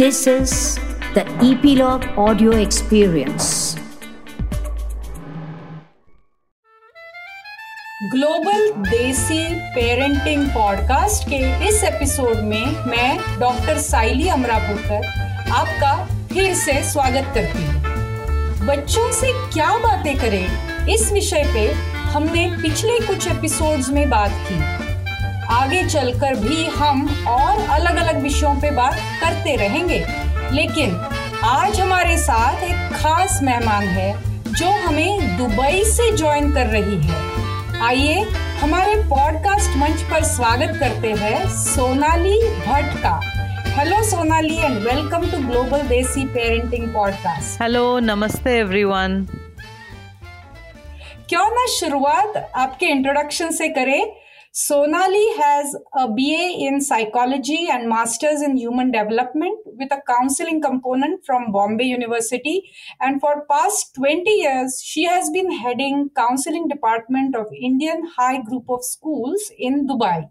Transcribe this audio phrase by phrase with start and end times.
[0.00, 0.52] This is
[1.14, 3.48] the Epilogue Audio Experience.
[8.12, 15.06] Global desi parenting podcast के इस episode में मैं डॉक्टर साइली अमरापुरकर
[15.50, 16.04] आपका
[16.34, 17.82] फिर से स्वागत करती हूँ।
[18.66, 20.86] बच्चों से क्या बातें करें?
[20.86, 24.79] इस विषय पे हमने पिछले कुछ एपिसोड्स में बात की।
[25.50, 29.98] आगे चलकर भी हम और अलग अलग विषयों पे बात करते रहेंगे।
[30.52, 30.94] लेकिन
[31.44, 34.12] आज हमारे साथ एक खास मेहमान है
[34.52, 38.20] जो हमें दुबई से ज्वाइन कर रही है। आइए
[38.60, 43.20] हमारे पॉडकास्ट मंच पर स्वागत करते हैं सोनाली भट्ट का।
[43.76, 49.26] Hello Sonali and welcome to global desi parenting podcast hello namaste everyone
[51.28, 54.19] क्यों ना शुरुआत आपके इंट्रोडक्शन से करें
[54.52, 61.24] Sonali has a BA in psychology and masters in human development with a counseling component
[61.24, 62.68] from Bombay University
[63.00, 68.64] and for past 20 years she has been heading counseling department of Indian High Group
[68.68, 70.30] of Schools in Dubai.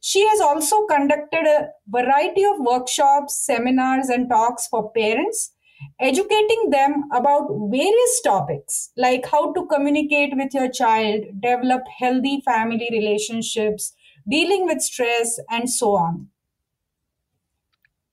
[0.00, 5.52] She has also conducted a variety of workshops, seminars and talks for parents
[6.00, 12.88] educating them about various topics like how to communicate with your child, develop healthy family
[12.92, 13.94] relationships,
[14.28, 16.28] dealing with stress, and so on.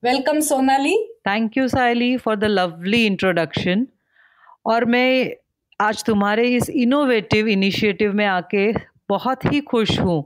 [0.04, 0.96] Welcome, Sonali.
[1.24, 3.88] Thank you, Saili, for the lovely introduction.
[4.66, 5.36] और मैं
[5.80, 8.72] आज तुम्हारे इस innovative initiative में आके
[9.10, 10.24] बहुत ही खुश हूँ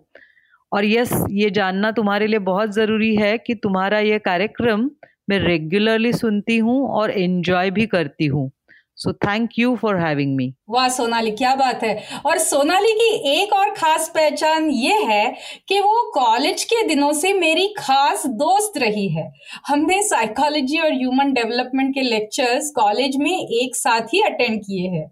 [0.71, 4.89] और यस ये जानना तुम्हारे लिए बहुत ज़रूरी है कि तुम्हारा ये कार्यक्रम
[5.30, 8.49] मैं रेगुलरली सुनती हूँ और एंजॉय भी करती हूँ।
[8.97, 13.53] So thank you for having me वाह, सोनाली, क्या बात है। और सोनाली की एक
[13.53, 15.35] और खास पहचान ये है
[15.67, 19.30] कि वो कॉलेज के दिनों से मेरी खास दोस्त रही है।
[19.67, 25.09] हमने साइकोलॉजी और ह्यूमन डेवलपमेंट के लेक्चर्स कॉलेज में एक साथ ही अटेंड किए हैं।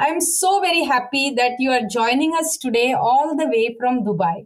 [0.00, 4.00] I am so very happy that you are joining us today all the way from
[4.00, 4.42] Dubai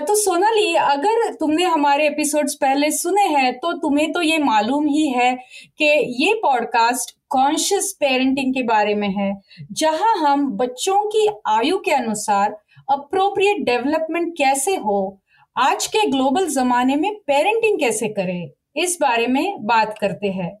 [0.00, 5.08] तो सोनाली, अगर तुमने हमारे एपिसोड्स पहले सुने हैं तो तुम्हें तो ये मालूम ही
[5.08, 5.32] है
[5.78, 5.84] कि
[6.18, 9.34] ये पॉडकास्ट कॉन्शियस पेरेंटिंग के बारे में है,
[9.72, 12.56] जहाँ हम बच्चों की आयु के अनुसार
[12.88, 15.18] अप्रोप्रिएट डेवलपमेंट कैसे हो,
[15.56, 20.54] आज के ग्लोबल जमाने में पेरेंटिंग कैसे करें, इस बारे में बात करते हैं।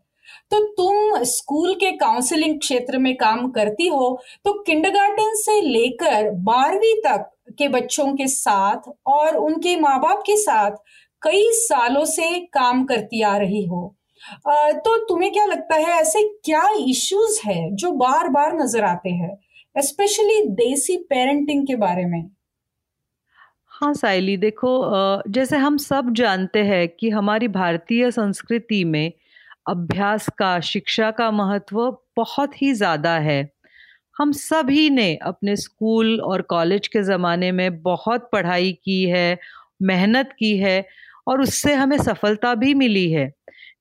[0.50, 6.94] तो तुम स्कूल के काउंसलिंग क्षेत्र में काम करती हो तो किंडरगार्टन से लेकर बारहवीं
[7.02, 10.76] तक के बच्चों के साथ और उनके माँ बाप के साथ
[11.22, 13.86] कई सालों से काम करती आ रही हो।
[14.76, 19.82] तो तुम्हें क्या लगता है ऐसे क्या इश्यूज़ है जो बार बार नज़र आते हैं
[19.82, 22.30] स्पेशली देसी पेरेंटिंग के बारे में?
[23.72, 24.70] हाँ साइली देखो
[25.28, 29.12] जैसे हम सब जानते हैं कि हमारी भारतीय संस्कृति में
[29.68, 31.80] अभ्यास का, शिक्षा का महत्व
[32.16, 33.42] बहुत ही ज़्यादा है।
[34.20, 39.38] हम सभी ने अपने स्कूल और कॉलेज के ज़माने में बहुत पढ़ाई की है
[39.82, 40.84] मेहनत की है
[41.28, 43.30] और उससे हमें सफलता भी मिली है।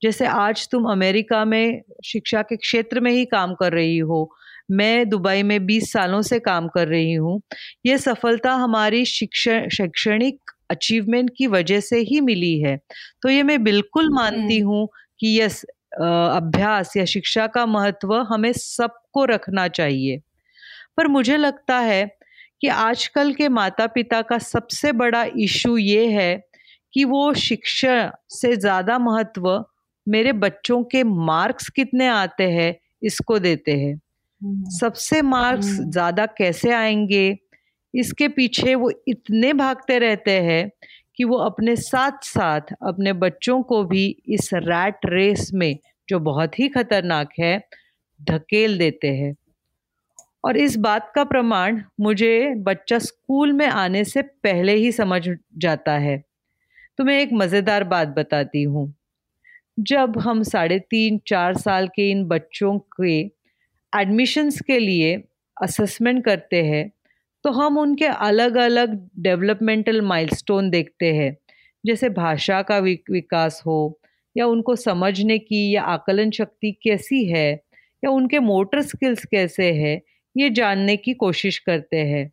[0.03, 4.29] जैसे आज तुम अमेरिका में शिक्षा के क्षेत्र में ही काम कर रही हो
[4.71, 7.41] मैं दुबई में 20 सालों से काम कर रही हूँ
[7.85, 12.77] ये सफलता हमारी शिक्षा शैक्षणिक अचीवमेंट की वजह से ही मिली है।
[13.21, 14.87] तो ये मैं बिल्कुल मानती हम्म। हूँ
[15.19, 15.63] कि यस
[16.01, 20.19] अभ्यास या शिक्षा का महत्व हमें सबको रखना चाहिए।
[20.99, 22.05] पर मुझे लगता है
[22.61, 26.31] कि आजकल के माता पिता का सबसे बड़ा इशू ये है
[26.93, 29.47] कि वो शिक्षा से ज़्यादा महत्व
[30.07, 36.25] मेरे बच्चों के मार्क्स कितने आते हैं इसको देते हैं हम्म। सबसे मार्क्स हम्म। ज़्यादा
[36.37, 37.37] कैसे आएँगे
[37.93, 40.69] इसके पीछे वो इतने भागते रहते हैं
[41.15, 45.75] कि वो अपने साथ साथ अपने बच्चों को भी इस रैट रेस में
[46.09, 47.59] जो बहुत ही खतरनाक है
[48.19, 49.35] धकेल देते हैं
[50.43, 55.21] और इस बात का प्रमाण मुझे बच्चा स्कूल में आने से पहले ही समझ
[55.57, 56.17] जाता है।
[56.99, 58.93] तो मैं एक मज़ेदार बात बताती हूँ।
[59.77, 63.19] जब हम साढ़े तीन, चार साल के इन बच्चों के
[63.93, 65.15] एडमिशन्स के लिए
[65.57, 66.89] असेसमेंट करते हैं
[67.45, 71.35] तो हम उनके अलग अलग डेवलपमेंटल माइलस्टोन देखते हैं।
[71.83, 73.99] जैसे भाषा का विकास हो,
[74.35, 77.51] या उनको समझने की या आकलन शक्ति कैसी है,
[78.03, 79.95] या उनके मोटर स्किल्स कैसे है
[80.35, 82.31] ये जानने की कोशिश करते हैं।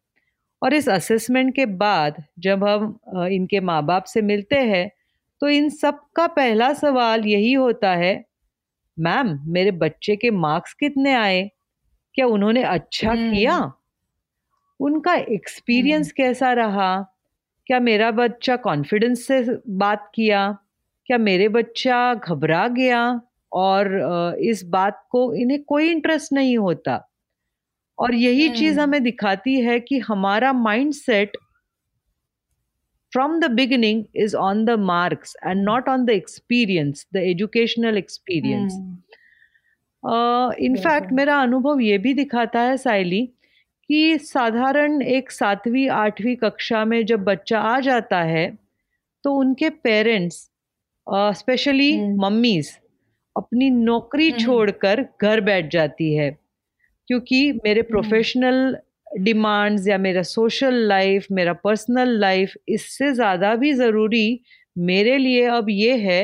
[0.62, 2.98] और इस असेसमेंट के बाद जब हम
[3.32, 4.90] इनके माँ बाप से मिलते हैं
[5.43, 8.14] तो इन सब का पहला सवाल यही होता है
[8.96, 11.50] मैम मेरे बच्चे के मार्क्स कितने आए?
[12.14, 13.58] क्या उन्होंने अच्छा हम्म। किया?
[14.81, 16.96] उनका एक्सपीरियंस हम्म। कैसा रहा?
[17.66, 20.50] क्या मेरा बच्चा कॉन्फिडेंस से बात किया?
[21.08, 23.20] क्या मेरे बच्चा घबरा गया?
[23.52, 26.96] और इस बात को इन्हें कोई इंटरेस्ट नहीं होता।
[27.98, 30.52] और यही चीज़ हम्म। हमें दिखाती है कि हमारा
[30.93, 31.37] mindset
[33.12, 38.72] from the beginning is on the marks and not on the experience the educational experience
[40.60, 43.25] in fact मेरा अनुभव ये भी दिखाता है साइली
[43.90, 48.46] कि साधारण एक सातवीं आठवीं कक्षा में जब बच्चा आ जाता है
[49.25, 50.37] तो उनके पेरेंट्स
[51.38, 52.70] स्पेशली मम्मीज
[53.37, 56.31] अपनी नौकरी छोड़कर घर बैठ जाती है।
[57.08, 58.76] क्योंकि मेरे प्रोफेशनल
[59.20, 64.41] डिमांड्स या मेरा सोशल लाइफ मेरा पर्सनल लाइफ इससे ज़्यादा भी ज़रूरी
[64.76, 66.23] मेरे लिए अब ये है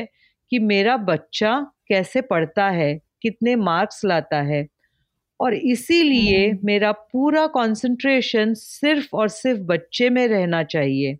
[0.51, 1.59] कि मेरा बच्चा
[1.89, 4.67] कैसे पढ़ता है कितने मार्क्स लाता है।
[5.39, 11.17] और इसीलिए मेरा पूरा कंसंट्रेशन सिर्फ़ और सिर्फ़ बच्चे में रहना चाहिए।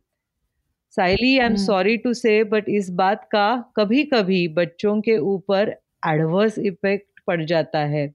[0.97, 5.75] Saili I am sorry to say but इस बात का कभी कभी बच्चों के ऊपर
[6.07, 8.07] एडवर्स इफ़ेक्ट पड़ जाता है।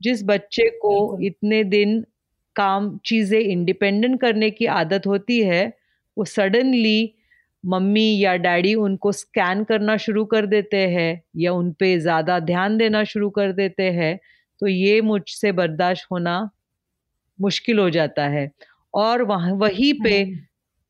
[0.00, 2.04] जिस बच्चे को इतने दिन
[2.56, 5.66] काम चीज़ें इंडिपेंडेंट करने की आदत होती है
[6.16, 7.14] वो सडनली
[7.64, 12.76] मम्मी या डैडी उनको स्कैन करना शुरू कर देते हैं या उन पे ज़्यादा ध्यान
[12.76, 14.18] देना शुरू कर देते हैं
[14.62, 16.38] तो ये मुझसे बर्दाश्त होना
[17.38, 18.50] मुश्किल हो जाता है
[18.94, 20.38] और वहाँ वहीं पे हम्म।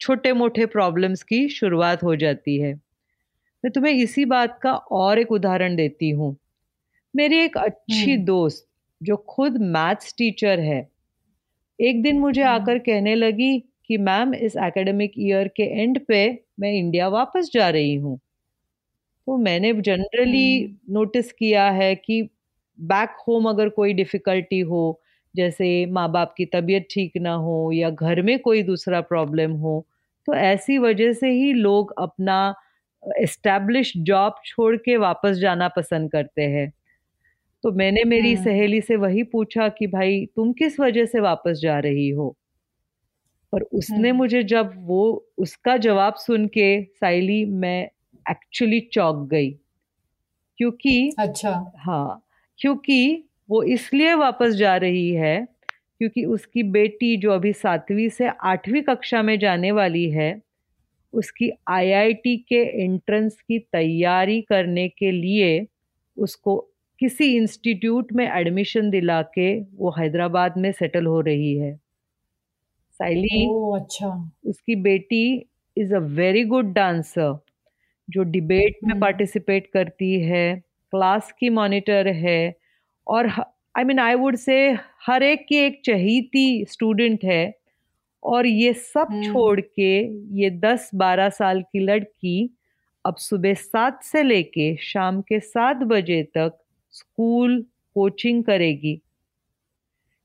[0.01, 2.75] छोटे मोटे प्रॉब्लम्स की शुरुआत हो जाती है
[3.65, 6.37] मैं तुम्हें इसी बात का और एक उदाहरण देती हूँ
[7.15, 8.68] मेरी एक अच्छी हम्म। दोस्त
[9.01, 10.87] जो खुद मैथ्स टीचर है
[11.79, 16.23] एक दिन मुझे हम्म। आकर कहने लगी कि मैम इस एकेडमिक ईयर के एंड पे
[16.61, 18.19] मैं इंडिया वापस जा रही हूँ
[19.27, 22.23] तो मैंने जनरली नोटिस हम्म। किया है कि
[22.79, 25.01] बैक होम अगर कोई डिफ़िकल्टी हो
[25.35, 29.85] जैसे माँ बाप की तबीयत ठीक ना हो या घर में कोई दूसरा प्रॉब्लम हो
[30.29, 32.39] तो ऐसी वजह से ही लोग अपना
[33.03, 36.73] इस्टेब्लिश जॉब छोड़ के वापस जाना पसंद करते हैं
[37.65, 41.59] तो मैंने मेरी हम्म। सहेली से वही पूछा कि भाई तुम किस वजह से वापस
[41.59, 42.35] जा रही हो
[43.53, 45.03] पर उसने हम्म। मुझे जब वो
[45.39, 47.83] उसका जवाब सुन के साइली मैं
[48.27, 49.51] एक्चुअली चौक गई
[50.59, 52.23] क्योंकि अच्छा हाँ
[52.59, 55.37] क्योंकि वो इसलिए वापस जा रही है
[56.01, 60.31] क्योंकि उसकी बेटी जो अभी सातवीं से आठवीं कक्षा में जाने वाली है
[61.13, 65.67] उसकी आईआईटी के एंट्रेंस की तैयारी करने के लिए
[66.17, 66.57] उसको
[67.01, 71.75] किसी इंस्टीट्यूट में एडमिशन दिला के वो हैदराबाद में सेटल हो रही है
[73.01, 74.09] साइली अच्छा
[74.45, 75.25] उसकी बेटी
[75.77, 77.39] is a very good dancer
[78.09, 80.45] जो डिबेट में पार्टिसिपेट हम्म। करती है
[80.93, 82.41] क्लास की मॉनिटर है
[83.07, 83.29] और
[83.75, 84.59] I mean I would say
[85.03, 87.43] हर एक की एक चहीती स्टूडेंट है
[88.23, 89.93] और ये सब हम्म। छोड़ के
[90.39, 92.39] ये दस बारह साल की लड़की
[93.05, 96.59] अब सुबह सात से लेके शाम के सात बजे तक
[96.99, 97.61] स्कूल
[97.97, 99.01] कोचिंग करेगी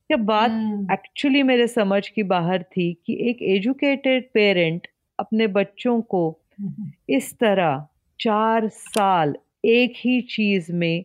[0.10, 0.52] ये बात
[0.92, 4.88] एक्चुअली हम्म। मेरे समझ की बाहर थी कि एक एजुकेटेड पेरेंट
[5.20, 6.30] अपने बच्चों को
[6.60, 7.86] हम्म। इस तरह
[8.20, 9.36] चार साल
[9.66, 11.04] एक ही चीज़ में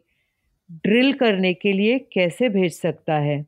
[0.84, 3.44] ड्रिल करने के लिए कैसे भेज सकता है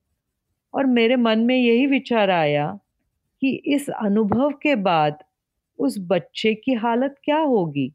[0.75, 2.67] और मेरे मन में यही विचार आया
[3.43, 5.19] कि इस अनुभव के बाद
[5.79, 7.93] उस बच्चे की हालत क्या होगी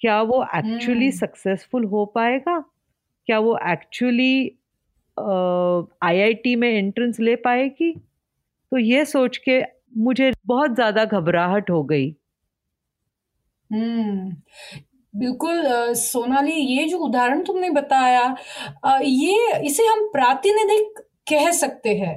[0.00, 2.62] क्या वो एक्चुअली सक्सेसफुल हम्म। हो पाएगा
[3.30, 4.32] क्या वो एक्चुअली
[6.04, 7.92] आईआईटी में एंट्रेंस ले पाएगी?
[8.72, 9.60] तो ये सोच के
[9.98, 12.10] मुझे बहुत ज़्यादा घबराहट हो गई।
[13.70, 14.30] हम्म
[15.14, 15.62] बिल्कुल
[15.96, 18.22] सोनाली, ये जो उदाहरण तुमने बताया
[18.98, 20.98] ये इसे हम प्रातिनिधिक
[21.30, 22.14] कह सकते हैं।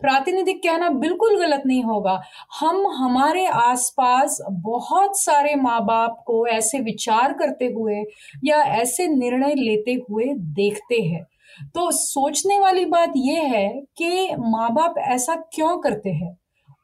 [0.00, 2.22] प्रातिनिधिक कहना बिल्कुल गलत नहीं होगा।
[2.60, 8.02] हम हमारे आसपास बहुत सारे माँ बाप को ऐसे विचार करते हुए
[8.44, 11.26] या ऐसे निर्णय लेते हुए देखते हैं।
[11.74, 16.36] तो सोचने वाली बात यह है कि माँ बाप ऐसा क्यों करते हैं?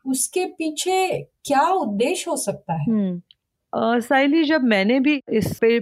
[0.07, 2.91] उसके पीछे क्या उद्देश्य हो सकता है?
[2.91, 5.79] हम्म। साइली जब मैंने भी इस पे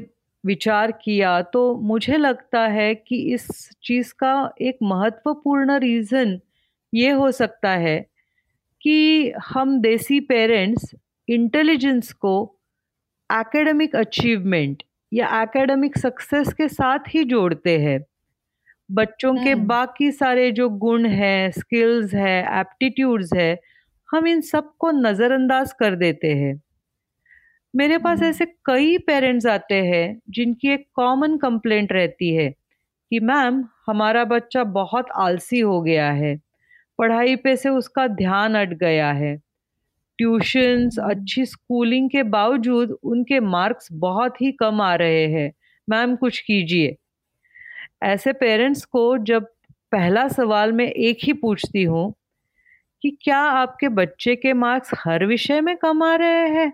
[0.46, 6.40] विचार किया तो मुझे लगता है कि इस चीज़ का एक महत्वपूर्ण रीज़न
[6.92, 7.98] ये हो सकता है
[8.80, 10.94] कि हम देसी पेरेंट्स
[11.28, 12.34] इंटेलिजेंस को
[13.30, 17.98] एकेडमिक अचीवमेंट या एकेडमिक सक्सेस के साथ ही जोड़ते हैं
[18.90, 23.58] बच्चों के हम्म। बाकी सारे जो गुण हैं स्किल्स है एप्टीट्यूड्स है
[24.08, 26.60] हम इन सबको नज़रअंदाज कर देते हैं
[27.74, 33.20] मेरे पास हम्म। ऐसे कई पेरेंट्स आते हैं जिनकी एक कॉमन कंप्लेंट रहती है कि
[33.20, 36.36] मैम हमारा बच्चा बहुत आलसी हो गया है
[36.98, 39.36] पढ़ाई पे से उसका ध्यान अट गया है।
[40.18, 45.52] ट्यूशन्स अच्छी स्कूलिंग के बावजूद उनके मार्क्स बहुत ही कम आ रहे हैं।
[45.88, 46.96] मैम, कुछ कीजिए।
[48.02, 49.46] ऐसे पेरेंट्स को जब
[49.92, 52.14] पहला सवाल मैं एक ही पूछती हूँ
[53.02, 56.70] कि क्या आपके बच्चे के मार्क्स हर विषय में कम आ रहे हैं?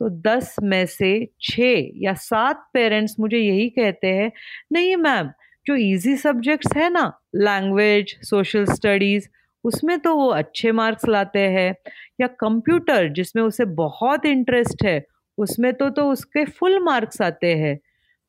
[0.00, 4.32] तो दस में से छः या सात पेरेंट्स मुझे यही कहते हैं,
[4.72, 5.30] नहीं मैम,
[5.66, 9.28] जो इजी सब्जेक्ट्स है ना लैंग्वेज सोशल स्टडीज़
[9.64, 11.74] उसमें तो वो अच्छे मार्क्स लाते हैं
[12.20, 15.02] या कंप्यूटर जिसमें उसे बहुत इंटरेस्ट है
[15.38, 17.78] उसमें तो तो उसके फुल मार्क्स आते हैं।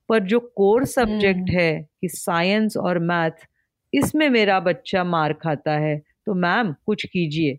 [0.09, 3.45] पर जो कोर सब्जेक्ट हम्म। है कि साइंस और मैथ
[3.93, 7.57] इसमें मेरा बच्चा मार खाता है। तो मैम कुछ कीजिए।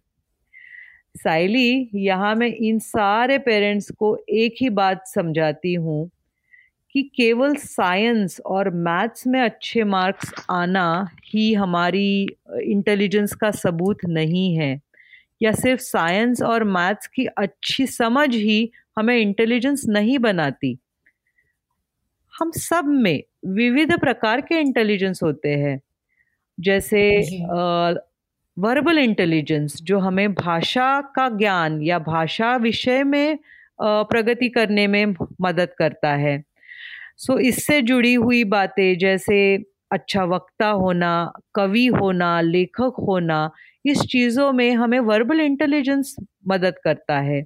[1.16, 6.10] साइली यहाँ मैं इन सारे पेरेंट्स को एक ही बात समझाती हूँ
[6.94, 10.86] कि केवल साइंस और मैथ्स में अच्छे मार्क्स आना
[11.26, 12.26] ही हमारी
[12.62, 14.80] इंटेलिजेंस का सबूत नहीं है।
[15.40, 20.78] या सिर्फ़ साइंस और मैथ्स की अच्छी समझ ही हमें इंटेलिजेंस नहीं बनाती।
[22.34, 23.22] हम सब में
[23.54, 25.80] विविध प्रकार के इंटेलिजेंस होते हैं।
[26.58, 27.02] जैसे
[28.56, 33.38] वर्बल इंटेलिजेंस जो हमें भाषा का ज्ञान या भाषा विषय में
[33.82, 36.42] प्रगति करने में मदद करता है।
[37.20, 39.38] सो इससे जुड़ी हुई बातें जैसे
[39.92, 41.10] अच्छा वक्ता होना
[41.54, 43.50] कवि होना लेखक होना
[43.84, 46.14] इस चीज़ों में हमें वर्बल इंटेलिजेंस
[46.48, 47.40] मदद करता है।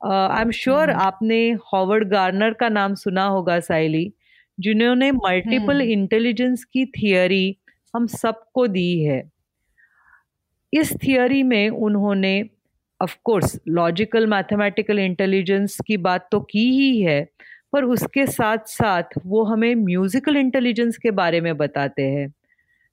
[0.00, 1.40] आई एम श्योर आपने
[1.72, 4.12] हॉवर्ड गार्नर का नाम सुना होगा साइली
[4.58, 7.56] जिन्होंने मल्टीपल इंटेलिजेंस की थियोरी
[7.94, 9.22] हम सबको दी है।
[10.72, 12.42] इस थियोरी में उन्होंने
[13.00, 17.20] of course logical mathematical intelligence की बात तो की ही है
[17.72, 22.32] पर उसके साथ साथ वो हमें म्यूज़िकल इंटेलिजेंस के बारे में बताते हैं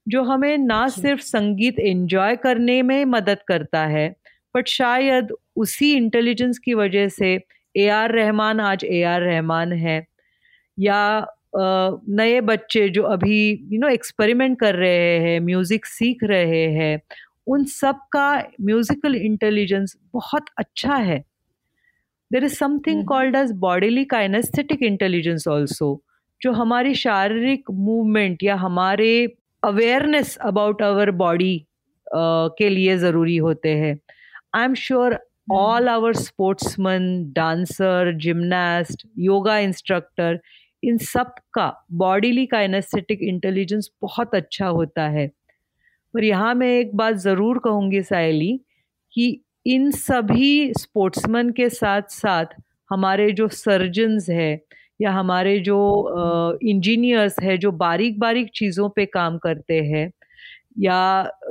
[0.08, 4.10] जो हमें ना सिर्फ़ संगीत एंजॉय करने में मदद करता है
[4.56, 7.40] बट शायद उसी इंटेलिजेंस की वजह से
[7.76, 10.06] ए आर रहमान आज ए आर रहमान है
[10.78, 13.40] या नए बच्चे जो अभी
[13.74, 17.00] यू नो एक्सपेरिमेंट कर रहे हैं म्यूज़िक सीख रहे हैं
[17.48, 18.28] उन सब का
[18.62, 21.24] म्यूज़िकल इंटेलिजेंस बहुत अच्छा है।
[22.32, 26.02] There is something called as bodily kinesthetic intelligence also
[26.42, 29.12] जो हमारी शारीरिक मूवमेंट या हमारे
[29.64, 31.58] अवेयरनेस अबाउट आवर बॉडी
[32.08, 33.98] के लिए ज़रूरी होते हैं।
[34.56, 35.18] I am sure
[35.52, 40.40] all our sportsman dancer gymnast yoga instructor
[40.84, 41.68] इन सब का
[42.02, 45.28] बॉडीली काइनेस्थेटिक इंटेलिजेंस बहुत अच्छा होता है।
[46.14, 48.58] पर यहाँ मैं एक बात ज़रूर कहूँगी सायली
[49.14, 52.46] कि इन सभी स्पोर्ट्समैन के साथ साथ
[52.90, 54.62] हमारे जो सर्जन्स है
[55.02, 55.78] या हमारे जो
[56.64, 60.12] इंजीनियर्स है जो बारीक बारीक चीज़ों पे काम करते हैं
[60.80, 61.00] या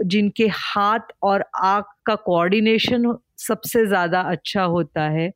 [0.05, 5.31] जिनके हाथ और आँख का कोऑर्डिनेशन सबसे ज़्यादा अच्छा होता है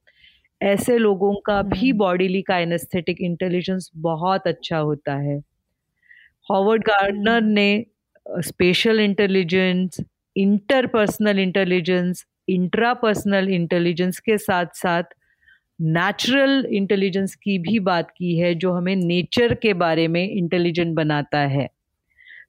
[0.60, 5.38] ऐसे लोगों का भी बॉडीली काइनेस्थेटिक इंटेलिजेंस बहुत अच्छा होता है।
[6.50, 7.84] हॉवर्ड गार्डनर ने
[8.26, 10.00] spatial intelligence
[10.36, 15.14] interpersonal intelligence intrapersonal intelligence के साथ साथ
[15.80, 21.38] नेचुरल इंटेलिजेंस की भी बात की है जो हमें नेचर के बारे में इंटेलिजेंट बनाता
[21.48, 21.68] है।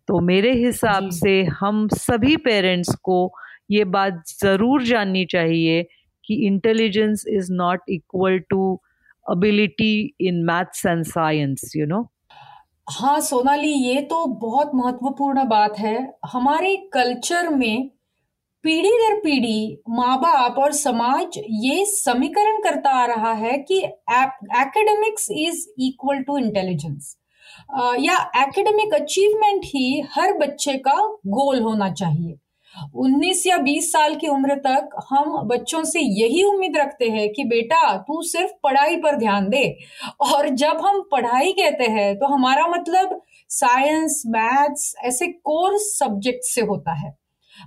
[0.08, 3.34] तो मेरे हिसाब से हम सभी पेरेंट्स को
[3.72, 5.84] ये बात ज़रूर जाननी चाहिए
[6.26, 8.82] कि intelligence is not equal to
[9.26, 12.08] ability in maths and science you know
[12.90, 17.90] हाँ सोनाली ये तो बहुत महत्वपूर्ण बात है। हमारे कल्चर में
[18.64, 25.28] पीढ़ी दर पीढ़ी माँ बाप और समाज ये समीकरण करता आ रहा है कि academics
[25.32, 27.16] is equal to intelligence
[28.00, 30.96] या एकेडमिक अचीवमेंट ही हर बच्चे का
[31.28, 32.36] गोल होना चाहिए।
[32.98, 37.44] 19 या 20 साल की उम्र तक हम बच्चों से यही उम्मीद रखते हैं कि
[37.46, 39.66] बेटा तू सिर्फ़ पढ़ाई पर ध्यान दे।
[40.22, 46.62] और जब हम पढ़ाई कहते हैं तो हमारा मतलब साइंस मैथ्स ऐसे कोर सब्जेक्ट से
[46.64, 47.14] होता है।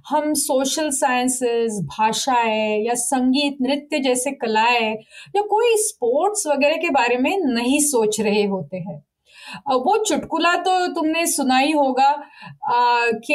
[0.08, 4.92] हम सोशल साइंसेस भाषाएँ या संगीत, नृत्य जैसे कलाएँ
[5.36, 9.02] या कोई स्पोर्ट्स वगैरह के बारे में नहीं सोच रहे होते हैं।
[9.68, 12.10] वो चुटकुला तो तुमने सुना ही होगा
[13.20, 13.34] कि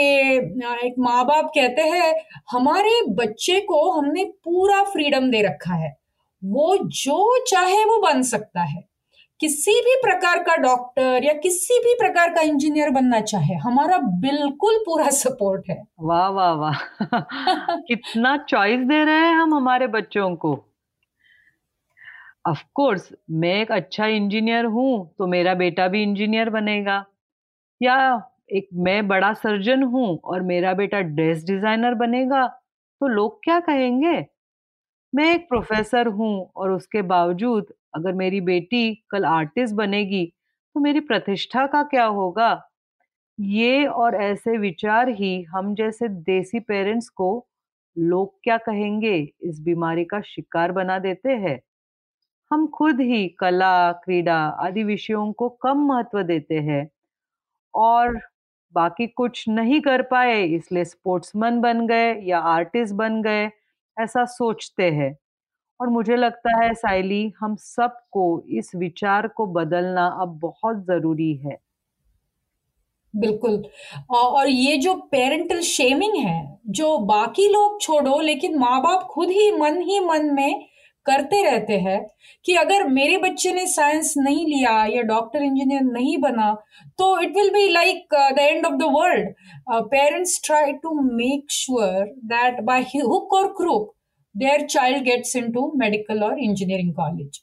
[0.85, 2.13] एक माँ बाप कहते हैं,
[2.51, 5.95] हमारे बच्चे को हमने पूरा फ्रीडम दे रखा है।
[6.41, 8.90] वो जो चाहे वो बन सकता है।
[9.41, 14.77] किसी भी प्रकार का डॉक्टर या किसी भी प्रकार का इंजीनियर बनना चाहे हमारा बिल्कुल
[14.85, 16.79] पूरा सपोर्ट है। वाह वाह वाह।
[17.87, 20.53] कितना चॉइस दे रहे हैं हम हमारे बच्चों को।
[22.47, 27.03] ऑफ़ कोर्स मैं एक अच्छा इंजीनियर हूँ तो मेरा बेटा भी इंजीनियर बनेगा।
[27.81, 27.97] या
[28.53, 32.45] एक मैं बड़ा सर्जन हूँ और मेरा बेटा ड्रेस डिज़ाइनर बनेगा
[33.01, 34.15] तो लोग क्या कहेंगे?
[35.13, 40.25] मैं एक प्रोफेसर हूँ और उसके बावजूद अगर मेरी बेटी कल आर्टिस्ट बनेगी
[40.75, 42.51] तो मेरी प्रतिष्ठा का क्या होगा?
[43.39, 47.29] ये और ऐसे विचार ही हम जैसे देसी पेरेंट्स को
[47.97, 49.15] लोग क्या कहेंगे?
[49.41, 51.59] इस बीमारी का शिकार बना देते हैं।
[52.51, 56.87] हम खुद ही कला, क्रीड़ा आदि विषयों को कम महत्व देते हैं
[57.73, 58.19] और
[58.73, 63.49] बाकी कुछ नहीं कर पाए इसलिए स्पोर्ट्समैन बन गए या आर्टिस्ट बन गए
[63.97, 65.15] ऐसा सोचते हैं।
[65.81, 71.57] और मुझे लगता है साइली हम सबको इस विचार को बदलना अब बहुत ज़रूरी है।
[73.13, 73.63] बिल्कुल।
[74.09, 79.51] और ये जो पेरेंटल शेमिंग है, जो बाकी लोग छोड़ो, लेकिन माँ बाप खुद ही
[79.51, 80.67] मन ही मन में
[81.05, 81.99] करते रहते हैं
[82.45, 86.53] कि अगर मेरे बच्चे ने साइंस नहीं लिया या डॉक्टर इंजीनियर नहीं बना
[86.97, 89.33] तो it will be like the end of the world
[89.89, 93.93] parents try to make sure that by hook or crook
[94.35, 97.41] their child gets into medical or engineering college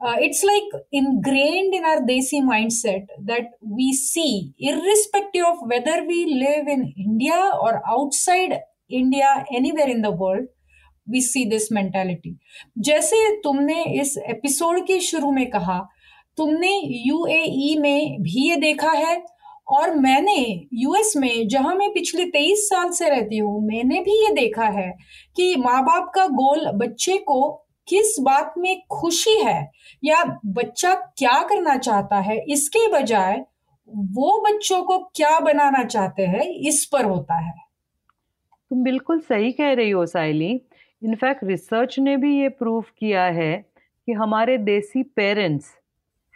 [0.00, 6.18] uh, it's like ingrained in our desi mindset that we see irrespective of whether we
[6.34, 8.58] live in india or outside
[9.00, 10.52] india anywhere in the world
[11.06, 12.30] we see this mentality
[12.86, 15.78] जैसे तुमने इस episode के शुरू में कहा
[16.38, 16.70] तुमने
[17.06, 19.14] UAE में भी ये देखा है
[19.68, 24.32] और मैंने यूएस में, जहाँ मैं पिछले तेईस साल से रहती हूँ, मैंने भी ये
[24.34, 24.90] देखा है
[25.36, 27.50] कि माँ बाप का गोल बच्चे को
[27.88, 29.70] किस बात में खुशी है
[30.02, 33.44] या बच्चा क्या करना चाहता है, इसके बजाय
[33.88, 37.54] वो बच्चों को क्या बनाना चाहते हैं, इस पर होता है।
[38.70, 40.50] तुम बिल्कुल सही कह रही हो साइली
[41.02, 43.54] इनफैक्ट रिसर्च ने भी ये प्रूफ किया है
[44.08, 45.70] कि हमारे देसी पेरेंट्स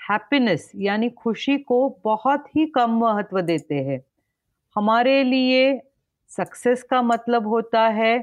[0.00, 4.00] हैप्पीनेस यानी खुशी को बहुत ही कम महत्व देते हैं।
[4.76, 5.80] हमारे लिए
[6.30, 8.14] सक्सेस का मतलब होता है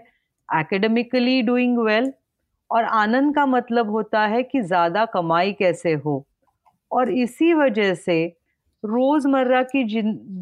[0.50, 2.12] एकेडमिकली डूइंग वेल
[2.70, 6.26] और आनंद का मतलब होता है कि ज़्यादा कमाई कैसे हो।
[6.92, 8.26] और इसी वजह से
[8.84, 9.84] रोज़मर्रा की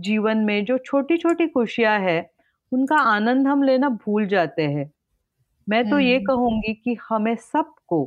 [0.01, 2.25] जीवन में जो छोटी छोटी खुशियाँ हैं
[2.71, 4.91] उनका आनंद हम लेना भूल जाते हैं।
[5.67, 8.03] मैं तो ये हम्म। कहूँगी कि हमें सबको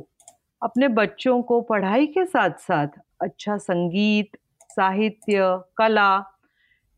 [0.61, 4.37] अपने बच्चों को पढ़ाई के साथ साथ अच्छा संगीत,
[4.69, 5.39] साहित्य,
[5.77, 6.17] कला,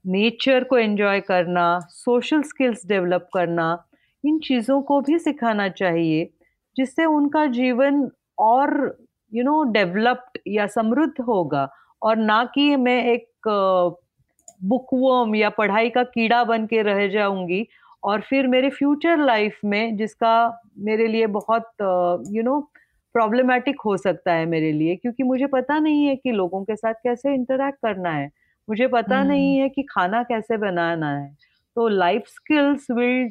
[0.05, 3.67] नेचर को एंजॉय करना सोशल स्किल्स डेवलप करना,
[4.23, 6.29] इन चीज़ों को भी सिखाना चाहिए,
[6.75, 8.73] जिससे उनका जीवन और
[9.31, 11.67] यू नो डेवलप्ड या समृद्ध होगा।
[12.01, 13.49] और ना कि मैं एक
[14.63, 17.65] बुकवर्म या पढ़ाई का कीड़ा बन के रह जाऊँगी
[18.03, 21.71] और फिर मेरे फ्यूचर लाइफ में, जिसका मेरे लिए बहुत
[22.31, 22.59] यू नो
[23.13, 26.93] प्रॉब्लमेटिक हो सकता है मेरे लिए क्योंकि मुझे पता नहीं है कि लोगों के साथ
[26.93, 28.29] कैसे इंटरेक्ट करना है।
[28.69, 31.35] मुझे पता हम्म। नहीं है कि खाना कैसे बनाना है।
[31.75, 33.29] तो life skills will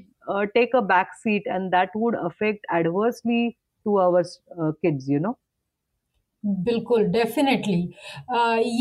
[0.55, 3.51] take a back seat and that would affect adversely
[3.87, 5.35] to ours kids you know?
[6.45, 7.81] बिल्कुल डेफिनेटली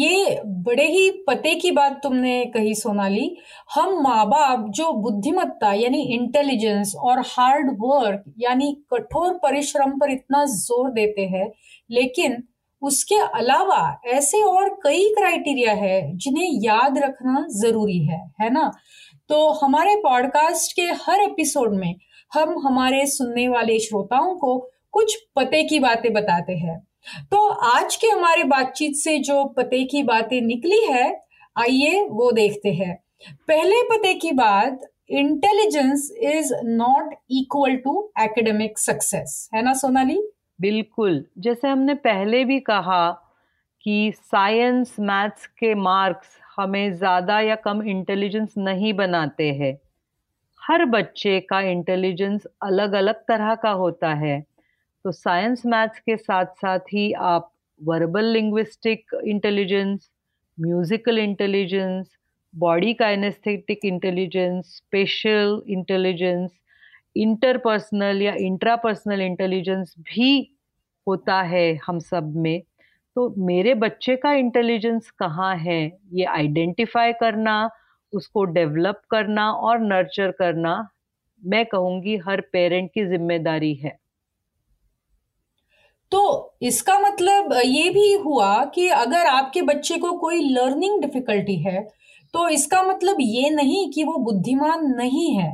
[0.01, 3.35] ये बड़े ही पते की बात तुमने कही सोनाली।
[3.75, 10.45] हम माँ बाप जो बुद्धिमत्ता यानी इंटेलिजेंस और हार्ड वर्क यानी कठोर परिश्रम पर इतना
[10.47, 11.51] ज़ोर देते हैं,
[11.89, 12.43] लेकिन
[12.81, 18.71] उसके अलावा ऐसे और कई क्राइटेरिया है जिन्हें याद रखना ज़रूरी है है ना?
[19.29, 21.95] तो हमारे पॉडकास्ट के हर एपिसोड में
[22.31, 24.57] हम हमारे सुनने वाले श्रोताओं को
[24.93, 30.03] कुछ पते की बातें बताते हैं। तो आज के हमारे बातचीत से जो पते की
[30.03, 31.09] बातें निकली है,
[31.55, 32.95] आइए वो देखते हैं।
[33.47, 40.21] पहले पते की बात intelligence is not equal to academic success है ना, सोनाली?
[40.59, 43.09] बिल्कुल। जैसे हमने पहले भी कहा
[43.85, 49.77] कि साइंस मैथ्स के मार्क्स हमें ज़्यादा या कम इंटेलिजेंस नहीं बनाते हैं।
[50.61, 54.43] हर बच्चे का इंटेलिजेंस अलग अलग तरह का होता है।
[55.05, 60.09] तो साइंस मैथ्स के साथ साथ ही आप verbal linguistic intelligence
[60.57, 62.07] musical intelligence
[62.53, 66.51] body kinesthetic intelligence spatial intelligence
[67.15, 70.31] interpersonal या इंट्रापर्सनल इंटेलिजेंस भी
[71.07, 72.61] होता है हम सब में।
[73.15, 75.81] तो मेरे बच्चे का इंटेलिजेंस कहाँ है?
[76.13, 77.69] ये आइडेंटिफाई करना,
[78.13, 80.89] उसको डेवलप करना और नर्चर करना,
[81.41, 83.97] मैं कहूँगी हर पेरेंट की ज़िम्मेदारी है।
[86.11, 86.21] तो
[86.61, 91.81] इसका मतलब ये भी हुआ कि अगर आपके बच्चे को कोई लर्निंग डिफिकल्टी है
[92.33, 95.51] तो इसका मतलब ये नहीं कि वो बुद्धिमान नहीं है।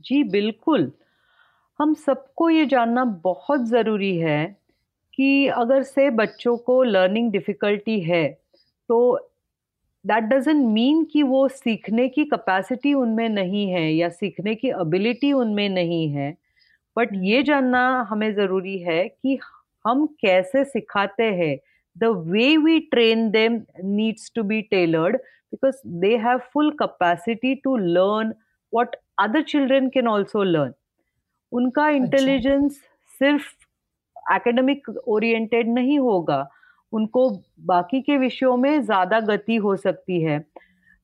[0.00, 0.90] जी, बिल्कुल।
[1.80, 4.44] हम सबको ये जानना बहुत ज़रूरी है
[5.14, 8.26] कि अगर से बच्चों को लर्निंग डिफ़िकल्टी है
[8.88, 8.98] तो
[10.04, 15.32] दैट डजेंट मीन कि वो सीखने की कैपेसिटी उनमें नहीं है या सीखने की एबिलिटी
[15.32, 16.30] उनमें नहीं है।
[16.96, 19.38] बट ये जानना हमें ज़रूरी है कि
[19.84, 21.56] हम कैसे सिखाते हैं।
[21.96, 27.76] The way we train them needs to be tailored because they have full capacity to
[27.76, 28.32] learn
[28.72, 30.72] what other children can also learn
[31.52, 36.46] उनका इंटेलिजेंस अच्छा। सिर्फ़ एकेडमिक ओरिएंटेड नहीं होगा
[36.92, 37.28] उनको
[37.66, 40.38] बाकी के विषयों में ज़्यादा गति हो सकती है।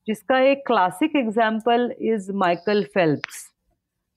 [0.07, 3.45] जिसका एक classic example is Michael Phelps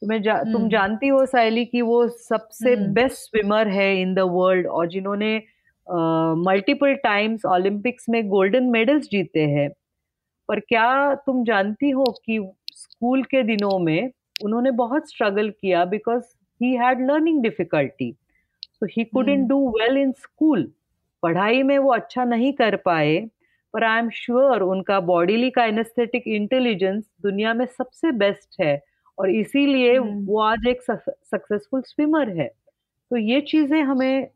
[0.02, 4.14] तुम्हें जा, तुम हम्म। जानती हो साइली कि वो सबसे बेस्ट हम्म। स्विमर है इन
[4.14, 5.36] द वर्ल्ड और जिन्होंने
[6.46, 9.68] मल्टीपल टाइम्स ओलंपिक्स में गोल्डन मेडल्स जीते हैं।
[10.48, 12.38] पर क्या तुम जानती हो कि
[12.74, 14.10] स्कूल के दिनों में
[14.44, 16.22] उन्होंने बहुत स्ट्रगल किया because
[16.60, 18.12] he had learning difficulty
[18.64, 20.70] so he couldn't do well in school
[21.22, 23.18] पढ़ाई में वो अच्छा नहीं कर पाए
[23.74, 28.89] पर आई एम श्योर उनका बॉडीली का एनेस्थेटिक इंटेलिजेंस दुनिया में सबसे बेस्ट है।
[29.20, 32.46] और इसीलिए हम्म। वो आज एक सक्सेसफुल स्विमर है
[33.10, 34.28] तो ये चीज़ें हमें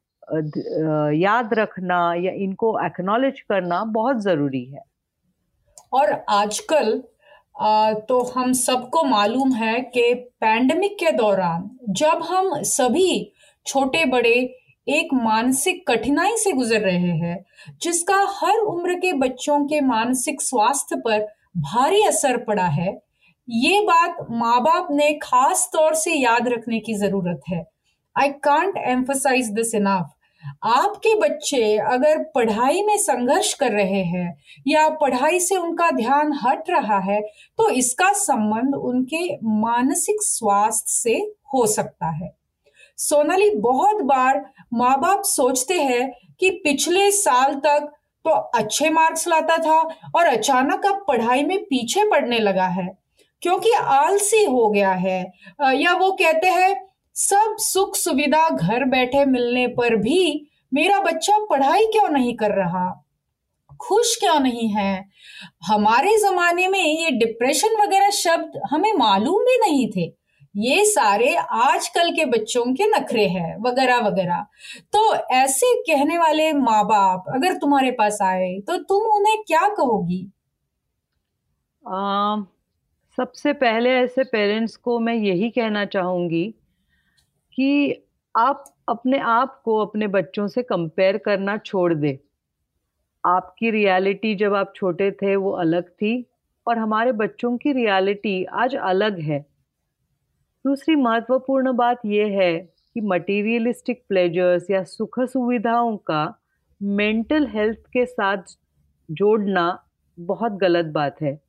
[1.14, 4.82] याद रखना या इनको एक्नॉलेज करना बहुत ज़रूरी है
[5.92, 7.02] और आजकल
[8.08, 13.10] तो हम सबको मालूम है कि पैंडमिक के दौरान जब हम सभी
[13.66, 14.34] छोटे बड़े
[14.86, 17.44] एक मानसिक कठिनाई से गुजर रहे हैं
[17.82, 21.26] जिसका हर उम्र के बच्चों के मानसिक स्वास्थ्य पर
[21.64, 22.92] भारी असर पड़ा है
[23.48, 27.62] ये बात माँ बाप ने खास तौर से याद रखने की ज़रूरत है।
[28.16, 30.12] I can't emphasise this enough
[30.66, 36.70] आपके बच्चे अगर पढ़ाई में संघर्ष कर रहे हैं या पढ़ाई से उनका ध्यान हट
[36.70, 37.20] रहा है
[37.58, 39.26] तो इसका संबंध उनके
[39.60, 41.16] मानसिक स्वास्थ्य से
[41.54, 42.32] हो सकता है।
[42.98, 47.92] सोनाली, बहुत बार माँ बाप सोचते हैं कि पिछले साल तक
[48.24, 49.80] तो अच्छे मार्क्स लाता था
[50.10, 52.88] और अचानक अब पढ़ाई में पीछे पड़ने लगा है।
[53.44, 55.20] क्योंकि आलसी हो गया है।
[55.74, 56.74] या वो कहते हैं
[57.16, 62.90] सब सुख सुविधा घर बैठे मिलने पर भी मेरा बच्चा पढ़ाई क्यों नहीं कर रहा?
[63.80, 65.04] खुश क्यों नहीं है?
[65.66, 70.12] हमारे जमाने में ये डिप्रेशन वगैरह शब्द हमें मालूम भी नहीं थे।
[70.54, 74.44] ये सारे आजकल के बच्चों के नखरे हैं वगैरह वगैरह।
[74.92, 80.22] तो ऐसे कहने वाले माँ बाप अगर तुम्हारे पास आए तो तुम उन्हें क्या कहोगी?
[81.84, 82.36] आ,
[83.18, 86.54] सबसे पहले ऐसे पेरेंट्स को मैं यही कहना चाहूँगी
[87.52, 88.02] कि
[88.36, 92.20] आप अपने आप को अपने बच्चों से कंपेयर करना छोड़ दे।
[93.26, 96.26] आपकी रियलिटी जब आप छोटे थे, वो अलग थी
[96.66, 99.46] और हमारे बच्चों की रियलिटी आज अलग है।
[100.66, 102.58] दूसरी महत्वपूर्ण बात यह है
[102.94, 106.40] कि मटेरियलिस्टिक प्लेजर्स या सुख सुविधाओं का
[106.82, 108.42] मेंटल हेल्थ के साथ
[109.10, 109.84] जोड़ना
[110.20, 111.43] बहुत गलत बात है।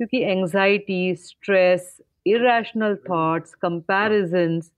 [0.00, 4.72] क्योंकि anxiety stress irrational thoughts comparisons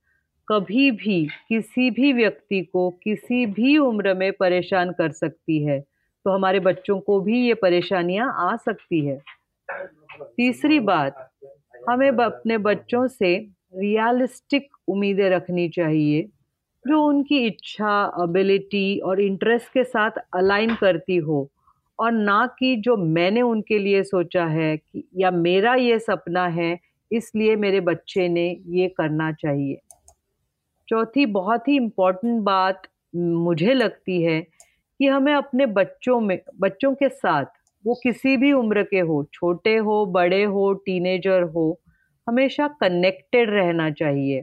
[0.49, 6.31] कभी भी किसी भी व्यक्ति को किसी भी उम्र में परेशान कर सकती है। तो
[6.31, 9.21] हमारे बच्चों को भी ये परेशानियाँ आ सकती है।
[10.37, 11.29] तीसरी बात
[11.89, 13.37] हमें अपने बच्चों से
[13.77, 16.23] रियलिस्टिक उम्मीदें रखनी चाहिए
[16.85, 21.49] जो उनकी इच्छा एबिलिटी और इंटरेस्ट के साथ अलाइन करती हो।
[21.99, 26.79] और ना कि जो मैंने उनके लिए सोचा है कि, या मेरा ये सपना है,
[27.13, 29.79] इसलिए मेरे बच्चे ने ये करना चाहिए।
[30.89, 32.83] चौथी बहुत ही इम्पोर्टेंट बात
[33.17, 34.41] मुझे लगती है
[34.99, 37.45] कि हमें अपने बच्चों में, बच्चों के साथ,
[37.87, 41.81] वो किसी भी उम्र के हो, छोटे हो, बड़े हो टीनेजर हो,
[42.29, 44.41] हमेशा कनेक्टेड रहना चाहिए।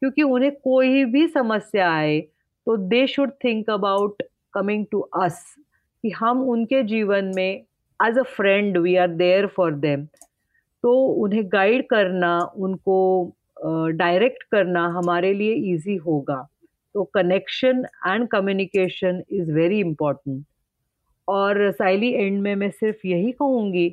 [0.00, 2.20] क्योंकि उन्हें कोई भी समस्या आए
[2.66, 4.22] तो they should think about
[4.54, 5.56] coming to us
[6.02, 7.62] कि हम उनके जीवन में
[8.06, 10.04] as a friend we are there for them
[10.82, 13.32] तो उन्हें गाइड करना उनको
[13.90, 16.48] डायरेक्ट uh, करना हमारे लिए इजी होगा।
[16.94, 20.44] तो connection and communication is very important
[21.28, 23.90] और साइली एंड में मैं सिर्फ़ यही कहूँगी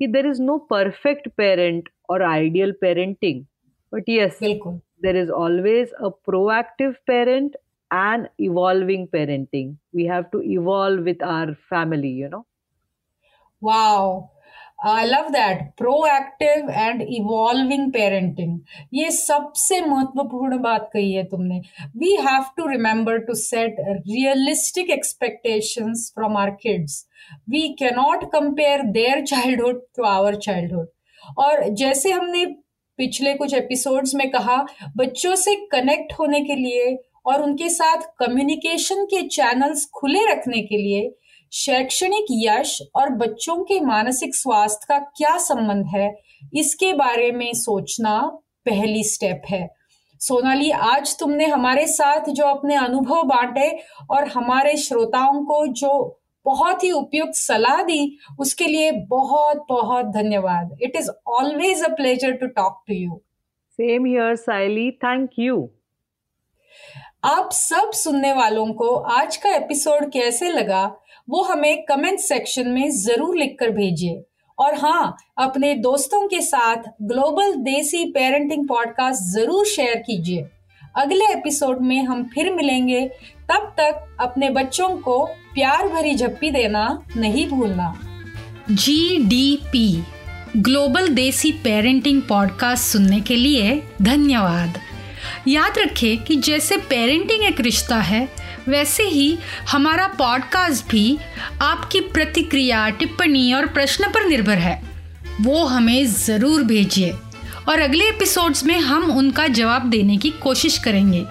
[0.00, 3.44] कि there is no perfect parent or ideal parenting
[3.94, 7.56] but yes there is always a proactive proactive parent
[7.90, 9.76] and evolving parenting.
[9.92, 12.46] We have to evolve with our family, you know.
[13.62, 14.30] Wow.
[14.88, 18.58] I love that proactive and evolving parenting
[18.94, 21.60] ये सबसे महत्वपूर्ण बात कही है तुमने
[21.96, 27.04] we have to remember to set realistic expectations from our kids
[27.50, 30.88] we cannot compare their childhood to our childhood
[31.38, 32.44] और जैसे हमने
[32.98, 34.56] पिछले कुछ एपिसोड्स में कहा
[34.96, 36.96] बच्चों से कनेक्ट होने के लिए
[37.30, 41.10] और उनके साथ कम्युनिकेशन के चैनल्स खुले रखने के लिए
[41.52, 46.14] शैक्षणिक यश और बच्चों के मानसिक स्वास्थ्य का क्या संबंध है,
[46.54, 48.20] इसके बारे में सोचना
[48.66, 49.68] पहली स्टेप है।
[50.20, 53.68] सोनाली, आज तुमने हमारे साथ जो अपने अनुभव बांटे
[54.10, 55.92] और हमारे श्रोताओं को जो
[56.46, 62.32] बहुत ही उपयुक्त सलाह दी, उसके लिए बहुत बहुत धन्यवाद। It is always a pleasure
[62.32, 63.20] to talk to you
[63.78, 65.58] same here Saili thank you
[67.22, 70.84] आप सब सुनने वालों को आज का एपिसोड कैसे लगा,
[71.30, 74.22] वो हमें कमेंट सेक्शन में ज़रूर लिखकर भेजिए।
[74.58, 80.46] और हाँ अपने दोस्तों के साथ ग्लोबल देसी पेरेंटिंग पॉडकास्ट ज़रूर शेयर कीजिए।
[80.96, 83.06] अगले एपिसोड में हम फिर मिलेंगे।
[83.50, 87.94] तब तक अपने बच्चों को प्यार भरी झप्पी देना नहीं भूलना।
[88.70, 90.04] G D P
[90.56, 94.80] global desi parenting podcast सुनने के लिए धन्यवाद।
[95.48, 98.28] याद रखें कि जैसे पेरेंटिंग एक रिश्ता है,
[98.68, 99.38] वैसे ही
[99.70, 101.18] हमारा पॉडकास्ट भी
[101.62, 104.80] आपकी प्रतिक्रिया, टिप्पणी और प्रश्न पर निर्भर है।
[105.40, 107.10] वो हमें ज़रूर भेजिए
[107.68, 111.24] और अगले एपिसोड्स में हम उनका जवाब देने की कोशिश करेंगे।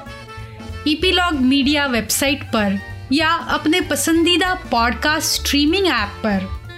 [0.88, 2.80] ईपीलॉग मीडिया वेबसाइट पर
[3.12, 6.59] या अपने पसंदीदा पॉडकास्ट स्ट्रीमिंग ऐप पर।